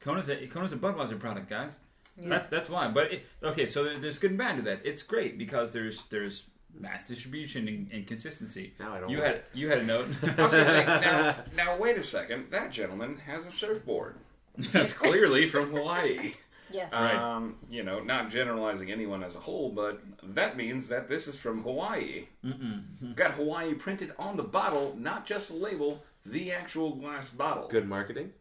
[0.00, 0.50] Kona's a mm.
[0.50, 1.78] Kona's a Budweiser product, guys.
[2.16, 2.88] That, that's why.
[2.88, 4.80] But it, okay, so there's good and bad to that.
[4.84, 8.74] It's great because there's there's mass distribution and, and consistency.
[8.80, 9.10] Now I don't.
[9.10, 10.08] You like had you had a note.
[10.22, 12.50] I was gonna say, now, now wait a second.
[12.50, 14.16] That gentleman has a surfboard.
[14.72, 16.32] He's clearly from Hawaii.
[16.72, 16.92] Yes.
[16.92, 17.14] Right.
[17.14, 21.38] Um, you know, not generalizing anyone as a whole, but that means that this is
[21.38, 22.26] from Hawaii.
[22.44, 23.14] Mm-mm.
[23.14, 27.68] Got Hawaii printed on the bottle, not just the label, the actual glass bottle.
[27.68, 28.32] good marketing.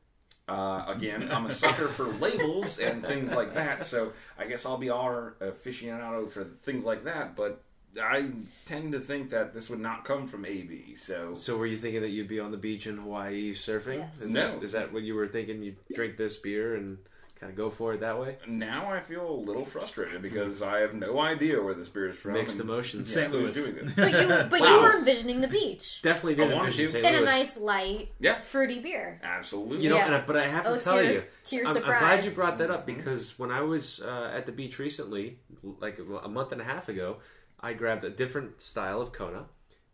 [0.50, 4.78] Uh, again, I'm a sucker for labels and things like that, so I guess I'll
[4.78, 7.36] be our aficionado for things like that.
[7.36, 7.62] But
[8.02, 8.30] I
[8.66, 10.96] tend to think that this would not come from AB.
[10.96, 14.00] So So were you thinking that you'd be on the beach in Hawaii surfing?
[14.00, 14.22] Yes.
[14.22, 14.54] Is No.
[14.54, 15.62] That, is that what you were thinking?
[15.64, 16.98] You'd drink this beer and
[17.40, 18.38] kind of go for it that way?
[18.48, 22.18] now I feel a little frustrated because I have no idea where this beer is
[22.18, 22.34] from.
[22.34, 23.14] Mixed emotions.
[23.14, 23.32] St.
[23.32, 23.72] who's Louis.
[23.72, 23.94] doing this.
[23.96, 24.82] But you, but you Wow.
[24.82, 26.92] were envisioning the beach Definitely I did wanted envision to.
[26.92, 27.06] St.
[27.06, 29.20] in a nice, light, Yeah, fruity beer.
[29.24, 29.84] absolutely.
[29.84, 30.06] You know, Yeah.
[30.08, 31.84] and I, but I have Oh, to to tell your- you, to your I'm, I'm
[31.84, 32.00] surprise.
[32.02, 35.40] glad you brought that up because when I was uh, at the beach recently,
[35.80, 37.18] like a month and a half ago,
[37.60, 39.46] I grabbed a different style of Kona,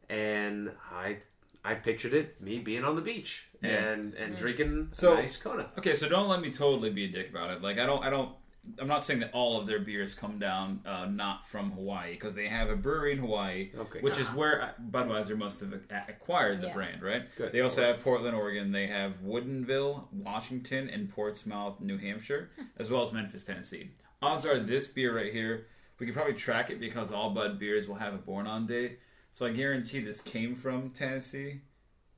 [0.10, 1.18] and I
[1.64, 3.70] I pictured it me being on the beach Yeah.
[3.70, 4.38] and and mm.
[4.38, 5.70] drinking So- a nice Kona.
[5.78, 7.62] Okay, so don't let me totally be a dick about it.
[7.62, 8.36] Like I don't, I don't,
[8.80, 12.34] I'm not saying that all of their beers come down uh, not from Hawaii because
[12.34, 14.00] they have a brewery in Hawaii, Okay.
[14.00, 14.36] which is ah.
[14.36, 15.74] where Budweiser must have
[16.08, 16.74] acquired the Yeah.
[16.74, 17.24] brand, right?
[17.36, 17.52] Good.
[17.52, 18.72] They also have Portland, Oregon.
[18.72, 22.64] They have Woodinville, Washington, and Portsmouth, New Hampshire, hmm.
[22.78, 23.92] as well as Memphis, Tennessee.
[24.22, 25.68] Odds are this beer right here,
[26.00, 29.00] we could probably track it because all Bud beers will have a born on date.
[29.34, 31.62] So I guarantee this came from Tennessee.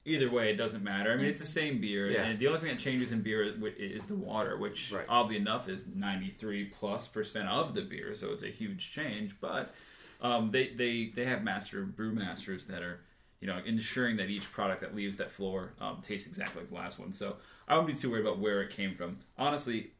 [0.03, 1.13] Either way, it doesn't matter.
[1.13, 2.25] I mean, it's the same beer, Yeah.
[2.25, 5.05] and the only thing that changes in beer is- the water, which Right.
[5.09, 9.39] oddly enough is ninety three plus percent of the beer, so it's a huge change.
[9.39, 9.73] But
[10.21, 12.99] um, they they they have master brew masters that are
[13.39, 16.75] you know ensuring that each product that leaves that floor um, tastes exactly like the
[16.75, 17.11] last one.
[17.13, 19.19] So I wouldn't be too worried about where it came from.
[19.37, 19.91] Honestly,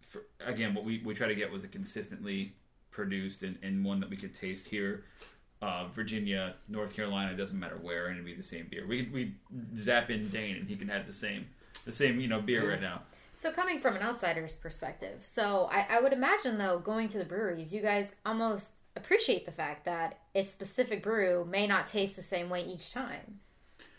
[0.00, 2.54] for, again, what we we try to get was a consistently
[2.92, 5.04] produced and, and one that we could taste here.
[5.62, 8.86] Uh, Virginia, North Carolina, doesn't matter where, and it'd be the same beer.
[8.86, 9.34] We we
[9.76, 11.46] zap in Dane, and he can have the same
[11.86, 13.02] the same you know beer right now.
[13.34, 17.24] So coming from an outsider's perspective, so I, I would imagine though, going to the
[17.24, 22.22] breweries, you guys almost appreciate the fact that a specific brew may not taste the
[22.22, 23.40] same way each time.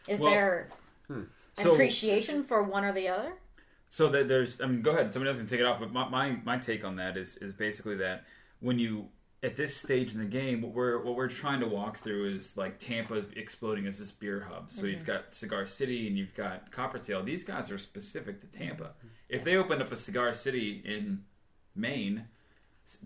[0.08, 0.70] Is Well, there
[1.10, 3.34] an So- appreciation for one or the other?
[3.90, 5.12] So that there's, I mean, go ahead.
[5.14, 5.80] Somebody else can take it off.
[5.80, 8.26] But my, my, my take on that is is basically that
[8.60, 9.08] when you
[9.44, 12.56] at this stage in the game, what we're what we're trying to walk through is
[12.58, 14.72] like Tampa exploding as this beer hub.
[14.72, 15.08] So you've mhm.
[15.08, 17.24] got Cigar City and you've got Coppertail.
[17.24, 18.84] These guys are specific to Tampa.
[18.84, 19.08] Mm-hmm.
[19.30, 21.24] If they opened up a Cigar City in
[21.76, 22.26] Maine,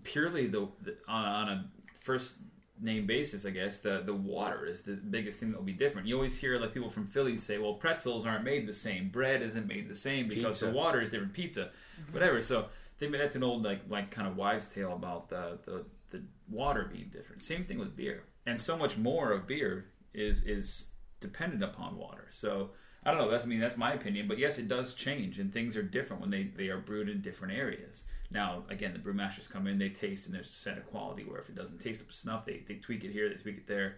[0.02, 1.64] purely the, the on, on a
[2.00, 2.36] first
[2.80, 6.08] name basis, I guess the the water is the biggest thing that will be different.
[6.08, 9.42] You always hear like people from Philly say, "Well, pretzels aren't made the same, bread
[9.42, 10.66] isn't made the same because Pizza.
[10.66, 12.12] the water is different, pizza, mm-hmm.
[12.12, 12.66] whatever." So
[12.98, 16.90] they, that's an old like like kind of wives' tale about the, the the water
[16.92, 17.42] being different.
[17.42, 20.86] Same thing with beer, and so much more of beer is is
[21.20, 22.28] dependent upon water.
[22.30, 22.70] So.
[23.02, 23.30] I don't know.
[23.30, 26.20] That's I mean that's my opinion, but yes, it does change, and things are different
[26.20, 28.04] when they, they are brewed in different areas.
[28.30, 31.40] Now, again, the brewmasters come in, they taste, and there's a set of quality where
[31.40, 33.96] if it doesn't taste up snuff, they, they tweak it here, they tweak it there,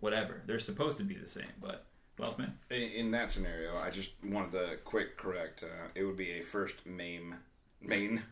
[0.00, 0.42] whatever.
[0.46, 1.86] They're supposed to be the same, but
[2.22, 2.52] else, man?
[2.70, 5.62] In, in that scenario, I just wanted to quick correct.
[5.62, 7.36] Uh, it would be a first main
[7.80, 8.22] main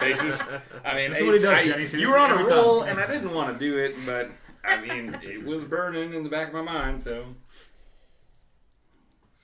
[0.00, 0.42] basis.
[0.84, 1.82] I mean, That's what he does, I- Jenny.
[1.82, 4.30] You this were on a roll, and I didn't want to do it, but
[4.64, 7.00] I mean, it was burning in the back of my mind.
[7.00, 7.24] So,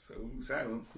[0.07, 0.97] so silence.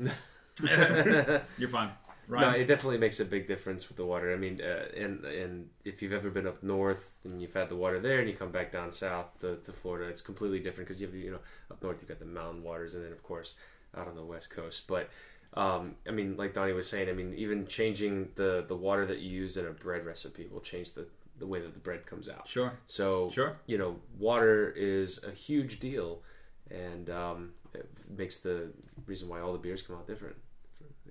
[1.58, 1.90] You're fine.
[2.28, 4.32] No, it definitely makes a big difference with the water.
[4.32, 7.76] I mean, uh, and and if you've ever been up north and you've had the
[7.76, 11.00] water there, and you come back down south to, to Florida, it's completely different because
[11.00, 11.38] you have you know
[11.70, 13.54] up north you've got the mountain waters, and then of course
[13.96, 14.82] out on the west coast.
[14.88, 15.08] But
[15.56, 19.18] um, I mean, like Donnie was saying, I mean, even changing the the water that
[19.20, 21.06] you use in a bread recipe will change the
[21.38, 22.46] the way that the bread comes out.
[22.48, 22.72] Sure.
[22.86, 23.56] So Sure.
[23.66, 26.22] you know, water is a huge deal,
[26.70, 28.70] and um, it makes the
[29.06, 30.36] reason why all the beers come out different,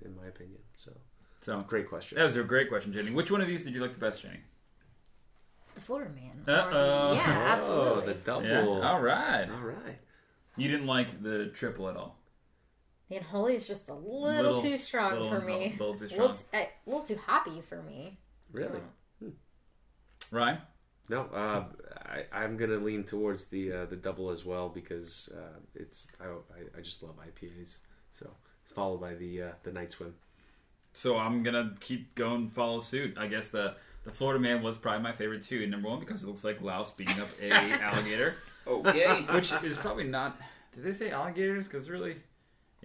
[0.04, 0.58] in my opinion.
[0.76, 0.92] So
[1.42, 2.18] So, great question.
[2.18, 3.12] that was a great question, Jenny.
[3.12, 4.40] Which one of these did you like the best, Jenny?
[5.76, 6.42] The Florida man.
[6.48, 7.12] Uh-oh.
[7.14, 8.12] Yeah, Oh, absolutely.
[8.14, 8.46] the double.
[8.46, 8.88] Yeah.
[8.90, 9.46] All right.
[9.48, 9.98] All right.
[10.56, 12.18] You didn't like the triple at all.
[13.08, 15.76] The unholy is just a little, Little- too strong little- for me.
[15.78, 16.62] little too A little, strong.
[16.62, 18.18] uh, a little too hoppy for me.
[18.52, 18.80] Really?
[20.30, 20.58] Ryan?
[21.08, 21.64] No, uh,
[22.04, 26.24] I, I'm gonna lean towards the uh, the double as well because uh, it's I,
[26.26, 27.76] I, I just love IPAs.
[28.10, 28.28] So
[28.64, 30.14] it's followed by the uh, the night swim.
[30.92, 33.16] So I'm gonna keep going, follow suit.
[33.18, 35.64] I guess the the Florida man was probably my favorite too.
[35.68, 38.34] Number one because it looks like Louse beating up a alligator,
[38.66, 39.22] Okay.
[39.32, 40.40] which is probably not.
[40.74, 41.68] Did they say alligators?
[41.68, 42.16] Because really,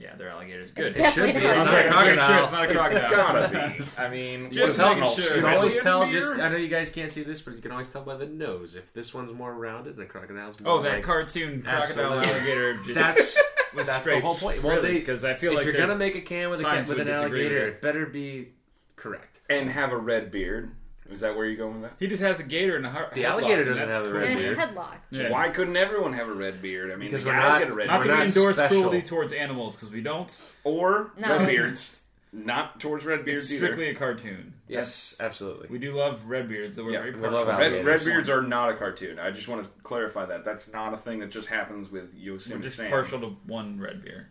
[0.01, 0.71] yeah, they're alligators.
[0.71, 0.87] Good.
[0.87, 1.47] It's definitely should be.
[1.47, 2.43] It's I not like, a I'm crocodile.
[2.43, 3.03] it's not a crocodile.
[3.43, 3.85] It's gotta be.
[3.97, 5.35] I mean, Just what is making sure.
[5.37, 6.11] You can always tell.
[6.11, 8.25] Just I know you guys can't see this, but you can always tell by the
[8.25, 10.71] nose if this one's more rounded and the crocodile's more.
[10.73, 12.27] Oh, that like, cartoon crocodile Absolutely.
[12.27, 12.77] alligator.
[12.83, 13.37] Just That's
[13.75, 14.15] was that's straight.
[14.15, 14.63] the whole point.
[14.63, 14.93] Well, Really?
[14.99, 17.05] because I feel if like you're gonna make a can with a can, with an
[17.07, 17.67] disagree alligator, there.
[17.69, 18.49] it better be
[18.95, 19.39] correct.
[19.49, 20.71] and have a red beard.
[21.11, 21.97] Is that where you're going with that?
[21.99, 23.13] he just has a gator and a heart.
[23.13, 24.57] The alligator doesn't have a red And a beard.
[24.59, 24.95] headlock.
[25.11, 25.31] Yeah.
[25.31, 26.91] Why couldn't everyone have a red beard?
[26.91, 28.05] I mean, Because the we're guys not- get a red Not beard.
[28.05, 28.77] that We're we not endorse special.
[28.81, 30.35] cruelty towards animals because we don't.
[30.63, 31.37] or No.
[31.37, 31.97] red beards.
[32.33, 33.65] Not towards red beards It's either.
[33.65, 34.53] strictly a cartoon.
[34.69, 35.67] Yes, absolutely.
[35.69, 37.85] We do love red beards, so we're Yeah, very we partial love to Red, alligators.
[37.85, 39.19] red this beards are not a cartoon.
[39.19, 40.45] I just want to clarify that.
[40.45, 42.89] That's not a thing that just happens with We're just Sam.
[42.89, 44.29] partial to one red beer.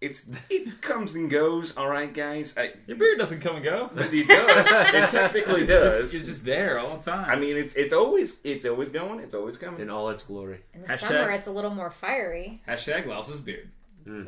[0.00, 1.76] It's it comes and goes.
[1.76, 2.54] All right, guys.
[2.56, 3.90] I, Your beard doesn't come and go.
[3.96, 4.94] it does.
[4.94, 6.02] It technically It's does.
[6.02, 7.28] just, it's just there all the time.
[7.28, 9.18] I mean, it's it's always it's always going.
[9.20, 9.80] It's always coming.
[9.80, 10.60] In all its glory.
[10.72, 12.62] In the Hashtag- summer, it's a little more fiery.
[12.68, 13.70] hashtag Louse's beard.
[14.04, 14.24] Hmm.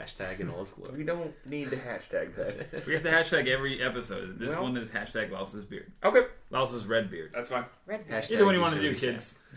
[0.00, 0.96] Hashtag in all its glory.
[0.98, 2.84] We don't need to hashtag that.
[2.86, 4.38] We have to hashtag every episode.
[4.38, 5.90] This Well- one is hashtag Louse's beard.
[6.04, 7.30] Okay, Louse's red beard.
[7.34, 7.64] that's fine.
[7.86, 9.12] Red Hashtag Either one you want to do, Yosemite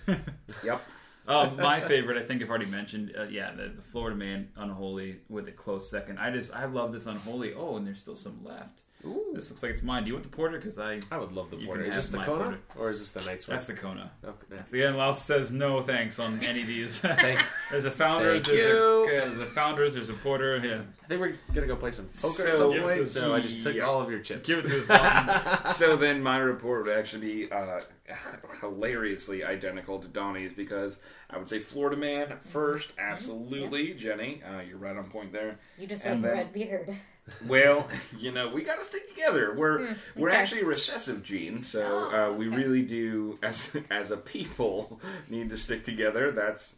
[0.07, 0.63] kids.
[0.63, 0.81] Yep.
[1.27, 3.13] um, my favorite, I think I've already mentioned.
[3.17, 6.19] Uh, yeah, the, the Florida Man Unholy with a close second.
[6.19, 7.53] I just I love this Unholy.
[7.53, 8.81] Oh, and there's still some left.
[9.05, 9.31] Ooh.
[9.35, 10.03] This looks like it's mine.
[10.03, 10.57] Do you want the porter?
[10.57, 11.83] Because I I would love the porter.
[11.83, 12.59] Is this the Kona porter.
[12.75, 13.55] or is this the night swim?
[13.55, 14.11] that's the Kona.
[14.25, 14.61] Okay.
[14.71, 16.97] The end Louse says no thanks on any of these.
[16.99, 19.05] Thank- there's a founders, Thank there's a, you.
[19.07, 20.57] there's a founders, there's a porter.
[20.57, 20.81] Yeah.
[21.03, 23.11] I think we're gonna go play some poker So- at some Give it to us.
[23.11, 23.83] So I just took Yeah.
[23.83, 24.47] all of your chips.
[24.47, 25.73] Give it to us, Dalton.
[25.75, 27.81] so then my report would actually be uh,
[28.61, 34.41] hilariously identical to Donnie's because I would say Florida Man first, absolutely, Jenny.
[34.43, 35.59] Uh, you're right on point there.
[35.77, 36.95] You just And like then- red beard.
[37.45, 39.53] Well, you know, we got to stick together.
[39.53, 40.37] We're we're okay.
[40.37, 42.55] actually recessive genes, so Oh, uh, we okay.
[42.55, 46.31] really do, as as a people, need to stick together.
[46.31, 46.75] That's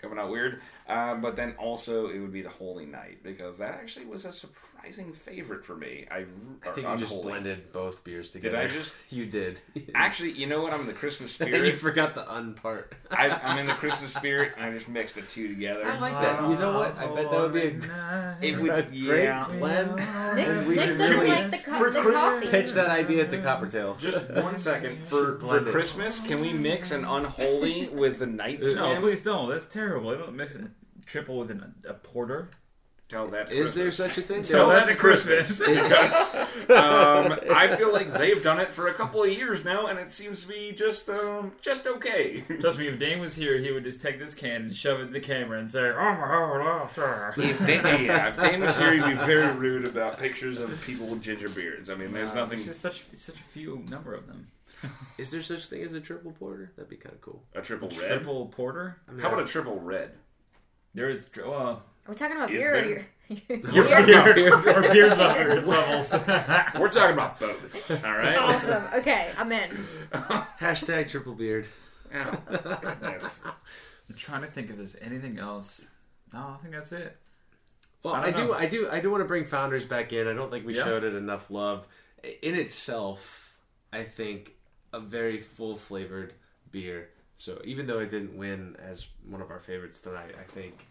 [0.00, 0.62] coming out weird.
[0.88, 4.32] Uh, but then also it would be the Holy Night because that actually was a
[4.80, 6.06] surprising favorite for me.
[6.10, 6.24] I,
[6.66, 8.56] I think you just blended both beers together.
[8.56, 9.58] Did I just- You did.
[9.94, 10.72] Actually, you know what?
[10.72, 12.94] I'm in the Christmas and you forgot the un part.
[13.10, 15.84] I, I'm in the Christmas spirit, and I just mixed the two together.
[15.84, 16.42] I like that.
[16.48, 16.96] You know what?
[16.98, 19.46] I bet that would be a It would, a great yeah.
[19.50, 19.96] blend.
[19.96, 22.48] Nick, And we Nick should really like the, co- for the Chris- coffee.
[22.48, 23.98] pitch that idea to Coppertail.
[23.98, 25.60] Just one second for for.
[25.70, 26.20] Christmas.
[26.20, 28.76] Can we mix an unholy with the night swim?
[28.76, 29.48] no, please don't.
[29.48, 30.10] That's terrible.
[30.10, 30.66] I don't mix it
[31.06, 32.50] triple with an, a porter.
[33.10, 33.48] Tell that.
[33.48, 34.08] To Is there Christmas.
[34.14, 34.42] such a thing?
[34.42, 35.58] Tell Tell that to Christmas.
[35.58, 36.34] because
[36.70, 40.12] um, I feel like they've done it for a couple of years now, and it
[40.12, 42.44] seems to be just um, just okay.
[42.60, 45.04] Trust me, if Dane was here, he would just take this can and shove it
[45.08, 48.78] in the camera and say, "Oh my god, sir." if Dan, yeah, if Dan was
[48.78, 51.90] here, he'd be very rude about pictures of people with ginger beards.
[51.90, 52.58] I mean, there's Uh, nothing.
[52.58, 54.46] There's just such such a few number of them.
[55.18, 56.72] Is there such thing as a triple porter?
[56.76, 57.42] That'd be kind of cool.
[57.56, 58.06] A triple red.
[58.08, 58.98] Triple porter.
[59.08, 60.12] I mean, How about a triple red?
[60.94, 61.76] There is uh,
[62.10, 63.06] Are we talking about Is beer there-
[63.70, 66.12] or your, your your beard or beard level- levels.
[66.76, 67.88] We're talking about both.
[68.04, 68.36] All right.
[68.36, 68.82] Awesome.
[68.94, 69.86] Okay, I'm in.
[70.58, 71.68] hashtag triple beard?
[72.12, 72.32] Oh,
[72.82, 73.40] goodness.
[73.44, 75.86] I'm trying to think if there's anything else.
[76.32, 77.16] No, I think that's it.
[78.02, 78.54] Well, I I, don't do, know.
[78.58, 80.26] I do, I do want to bring Founders back in.
[80.26, 80.82] I don't think we Yeah.
[80.82, 81.86] showed it enough love.
[82.42, 83.56] In itself,
[83.92, 84.54] I think
[84.92, 86.34] a very full flavored
[86.72, 87.10] beer.
[87.36, 90.84] So even though it didn't win as one of our favorites tonight, I think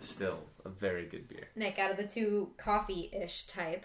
[0.00, 1.48] still a very good beer.
[1.56, 3.84] Nick, out of the two coffee-ish type,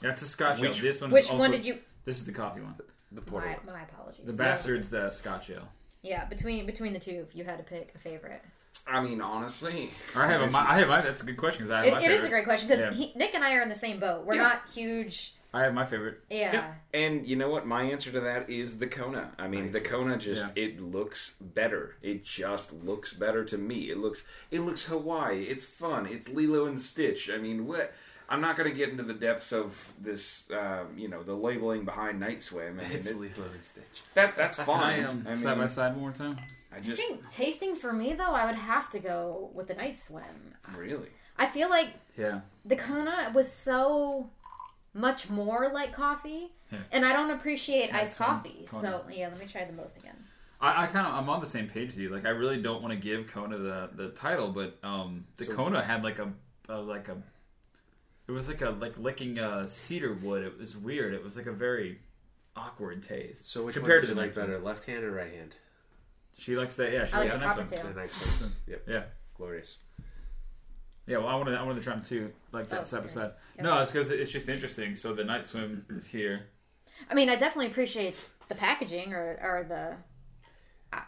[0.00, 0.70] That's a Scotch ale.
[0.70, 1.78] Which- This one's which also, one did you?
[2.04, 2.74] This is the coffee one.
[3.12, 3.56] The porter.
[3.66, 4.26] My, my apologies.
[4.26, 5.68] The bastard's the Scotch ale.
[6.02, 8.42] Yeah, between between the two, if you had to pick a favorite,
[8.86, 11.64] I mean, honestly, I have a, This- my, I have my, that's a good question
[11.64, 12.26] because I have it, my it favorite.
[12.26, 13.06] a great question because Yeah.
[13.16, 14.26] Nick and I are in the same boat.
[14.26, 14.42] We're Yeah.
[14.42, 15.34] not huge.
[15.54, 16.20] I have my favorite.
[16.28, 16.52] Yeah.
[16.52, 16.74] Yep.
[16.94, 17.66] And you know what?
[17.66, 19.32] My answer to that is the Kona.
[19.38, 20.62] I mean, the Kona just Yeah.
[20.64, 21.96] it looks better.
[22.02, 23.90] It just looks better to me.
[23.90, 25.44] It looks it looks Hawaii.
[25.44, 26.06] It's fun.
[26.06, 27.30] It's Lilo and Stitch.
[27.30, 27.92] I mean, what?
[28.28, 30.44] I'm not going to get into the depths of this.
[30.50, 32.80] Um, you know, the labeling behind Night Swim.
[32.80, 34.02] I mean, It's it- Lilo and Stitch.
[34.14, 35.04] that that's Can fine.
[35.04, 36.36] I, um, I side by side one more time?
[36.72, 39.68] I just I just think tasting for me though, I would have to go with
[39.68, 40.54] the night swim.
[40.76, 41.10] really.
[41.36, 42.40] I feel like Yeah.
[42.64, 44.30] the Kona was so
[44.94, 46.78] much more like coffee, Yeah.
[46.92, 48.64] and I don't appreciate Nice iced coffee.
[48.68, 48.82] Kona.
[48.88, 50.16] So yeah, let me try them both again.
[50.60, 52.08] I, I kind of I'm on the same page with you.
[52.10, 55.54] Like I really don't want to give Kona the the title, but um, the So-
[55.54, 56.32] Kona had like a,
[56.68, 57.16] a like a,
[58.28, 60.44] it was like a like licking uh, cedar wood.
[60.44, 61.12] It was weird.
[61.12, 61.98] It was like a very
[62.56, 63.50] awkward taste.
[63.50, 64.46] So which compared one to do the you like next one.
[64.46, 65.54] better, left hand or right hand?
[66.38, 66.92] She likes that.
[66.92, 67.92] Yeah, she I likes like the the next one.
[67.94, 68.52] The nice one.
[68.68, 69.02] Yep, Yeah,
[69.36, 69.78] glorious.
[71.06, 71.18] Yeah.
[71.18, 73.28] Well, I wanted I wanted to try them too, like that Oh, side by sorry.
[73.28, 73.62] side.
[73.62, 74.94] No, it's because it's just interesting.
[74.94, 76.46] So the night swim is here.
[77.10, 78.16] I mean, I definitely appreciate
[78.48, 79.96] the packaging or or the.
[80.96, 81.02] I,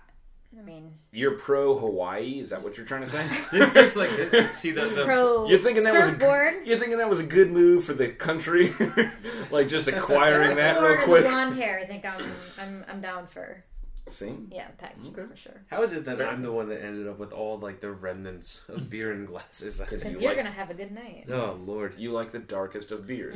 [0.58, 2.40] I mean, You're pro Hawaii?
[2.40, 3.26] Is that what you're trying to say?
[3.52, 4.10] This tastes like
[4.54, 7.50] see the, the pro You're thinking that was a you're thinking that was a good
[7.50, 8.74] move for the country,
[9.50, 11.24] like just acquiring that real quick.
[11.24, 11.78] blonde hair.
[11.78, 13.62] I think I'm I'm I'm down for
[14.08, 15.62] See, yeah the packaging for sure.
[15.68, 18.60] How is it that I'm the one that ended up with all like the remnants
[18.68, 19.80] of beer and glasses?
[19.80, 21.26] Because Because You you are like- gonna have a good night.
[21.28, 23.34] Oh lord, you like the darkest of beers.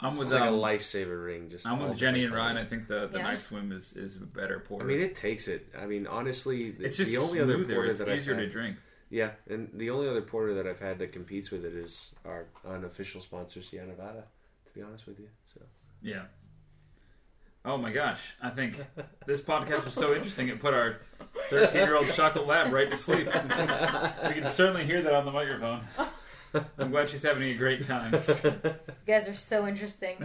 [0.00, 1.50] I'm with it's like a um, lifesaver ring.
[1.50, 2.56] Just I'm with Jenny and different Ryan.
[2.58, 3.24] I think the, the Yeah.
[3.24, 4.84] night swim is, is a better porter.
[4.84, 5.72] I mean, it takes it.
[5.78, 8.76] I mean, honestly, it's just the only other porter It's that I've easier to drink.
[9.10, 12.46] yeah, and the only other porter that I've had that competes with it is our
[12.68, 14.24] unofficial sponsor, Sierra Nevada.
[14.66, 15.60] To be honest with you, so
[16.02, 16.24] Yeah.
[17.70, 18.34] Oh my gosh!
[18.42, 18.76] I think
[19.26, 20.48] this podcast was so interesting.
[20.48, 21.00] It put our
[21.50, 23.26] 13 year old chocolate lab right to sleep.
[23.26, 23.32] we
[24.34, 25.82] can certainly hear that on the microphone.
[26.78, 28.10] I'm glad she's having a great time.
[28.14, 28.74] You
[29.06, 30.16] guys are so interesting.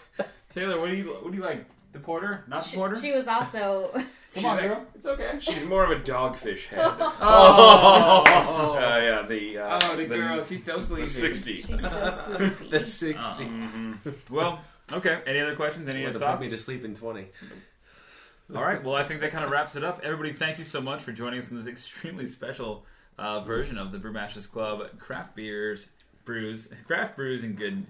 [0.54, 1.66] Taylor, what do you what do you like?
[1.92, 2.96] The porter, not the She, porter.
[2.96, 3.90] she was also
[4.34, 4.86] Come on, She's girl.
[4.94, 5.32] It's okay.
[5.38, 6.78] She's more of a dogfish head.
[7.20, 10.44] Oh, Uh, yeah, the uh, oh, the girl.
[10.46, 11.06] She's so the sleepy.
[11.06, 11.56] sixty.
[11.58, 12.68] she's so sleepy.
[12.70, 13.44] the sixty.
[13.44, 14.10] Uh-uh.
[14.30, 14.60] Well,
[14.92, 15.20] okay.
[15.26, 15.88] Any other questions?
[15.88, 17.26] Any Well, other to put me to sleep in twenty.
[18.54, 18.82] All right.
[18.82, 20.00] Well, I think that kind of wraps it up.
[20.04, 22.84] Everybody, thank you so much for joining us in this extremely special
[23.18, 25.88] uh, version of the Brewmasters Club craft beers,
[26.24, 27.84] brews, craft brews, and good.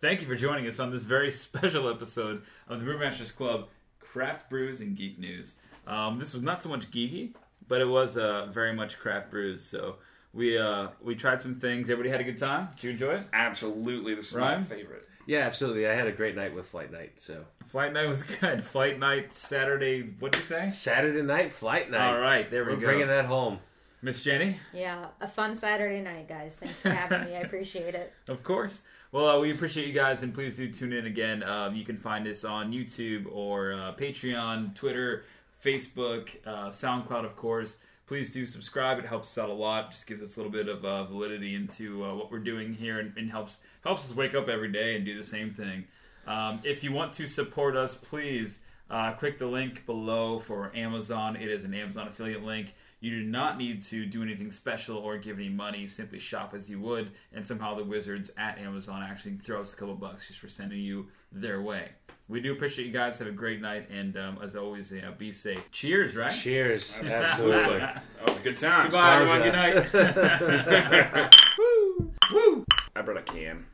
[0.00, 3.68] Thank you for joining us on this very special episode of the Brewmasters Club
[3.98, 5.56] craft brews and geek news.
[5.86, 7.34] Um, this was not so much geeky,
[7.68, 9.62] but it was uh, very much craft brews.
[9.62, 9.96] So
[10.32, 11.90] we uh, we tried some things.
[11.90, 12.68] Everybody had a good time.
[12.76, 13.26] Did you enjoy it?
[13.32, 14.60] Absolutely, this is Ryan?
[14.60, 15.06] my favorite.
[15.26, 15.86] Yeah, absolutely.
[15.88, 17.12] I had a great night with Flight Night.
[17.16, 18.64] So Flight night was good.
[18.64, 20.02] Flight night Saturday.
[20.20, 20.70] What'd you say?
[20.70, 22.08] Saturday night flight night.
[22.14, 22.86] All right, there we We're go.
[22.86, 23.58] bringing that home.
[24.02, 24.58] Miss Jenny.
[24.72, 26.54] Yeah, a fun Saturday night, guys.
[26.54, 27.34] Thanks for having me.
[27.36, 28.12] I appreciate it.
[28.28, 28.82] Of course.
[29.10, 31.42] Well, uh, we appreciate you guys, and please do tune in again.
[31.42, 35.24] Um, you can find us on YouTube or uh, Patreon, Twitter,
[35.64, 37.78] Facebook, uh, SoundCloud, of course.
[38.06, 39.90] Please do subscribe; it helps us out a lot.
[39.90, 43.00] Just gives us a little bit of uh, validity into uh, what we're doing here,
[43.00, 45.84] and, and helps helps us wake up every day and do the same thing.
[46.26, 51.34] Um, if you want to support us, please uh, click the link below for Amazon.
[51.34, 52.74] It is an Amazon affiliate link.
[53.00, 55.86] You do not need to do anything special or give any money.
[55.86, 59.76] Simply shop as you would, and somehow the wizards at Amazon actually throw us a
[59.76, 61.08] couple bucks just for sending you
[61.40, 61.90] their way.
[62.28, 63.18] We do appreciate you guys.
[63.20, 65.60] Have a great night, and um, as always, uh, be safe.
[65.70, 66.32] Cheers, right?
[66.32, 66.96] Cheers.
[67.02, 67.78] Absolutely.
[68.26, 68.84] That was a good time.
[68.84, 69.42] Goodbye, Sounds everyone.
[69.42, 71.32] Good night.
[71.58, 72.12] Woo!
[72.32, 72.64] Woo!
[72.96, 73.66] I brought a can.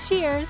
[0.07, 0.49] Cheers!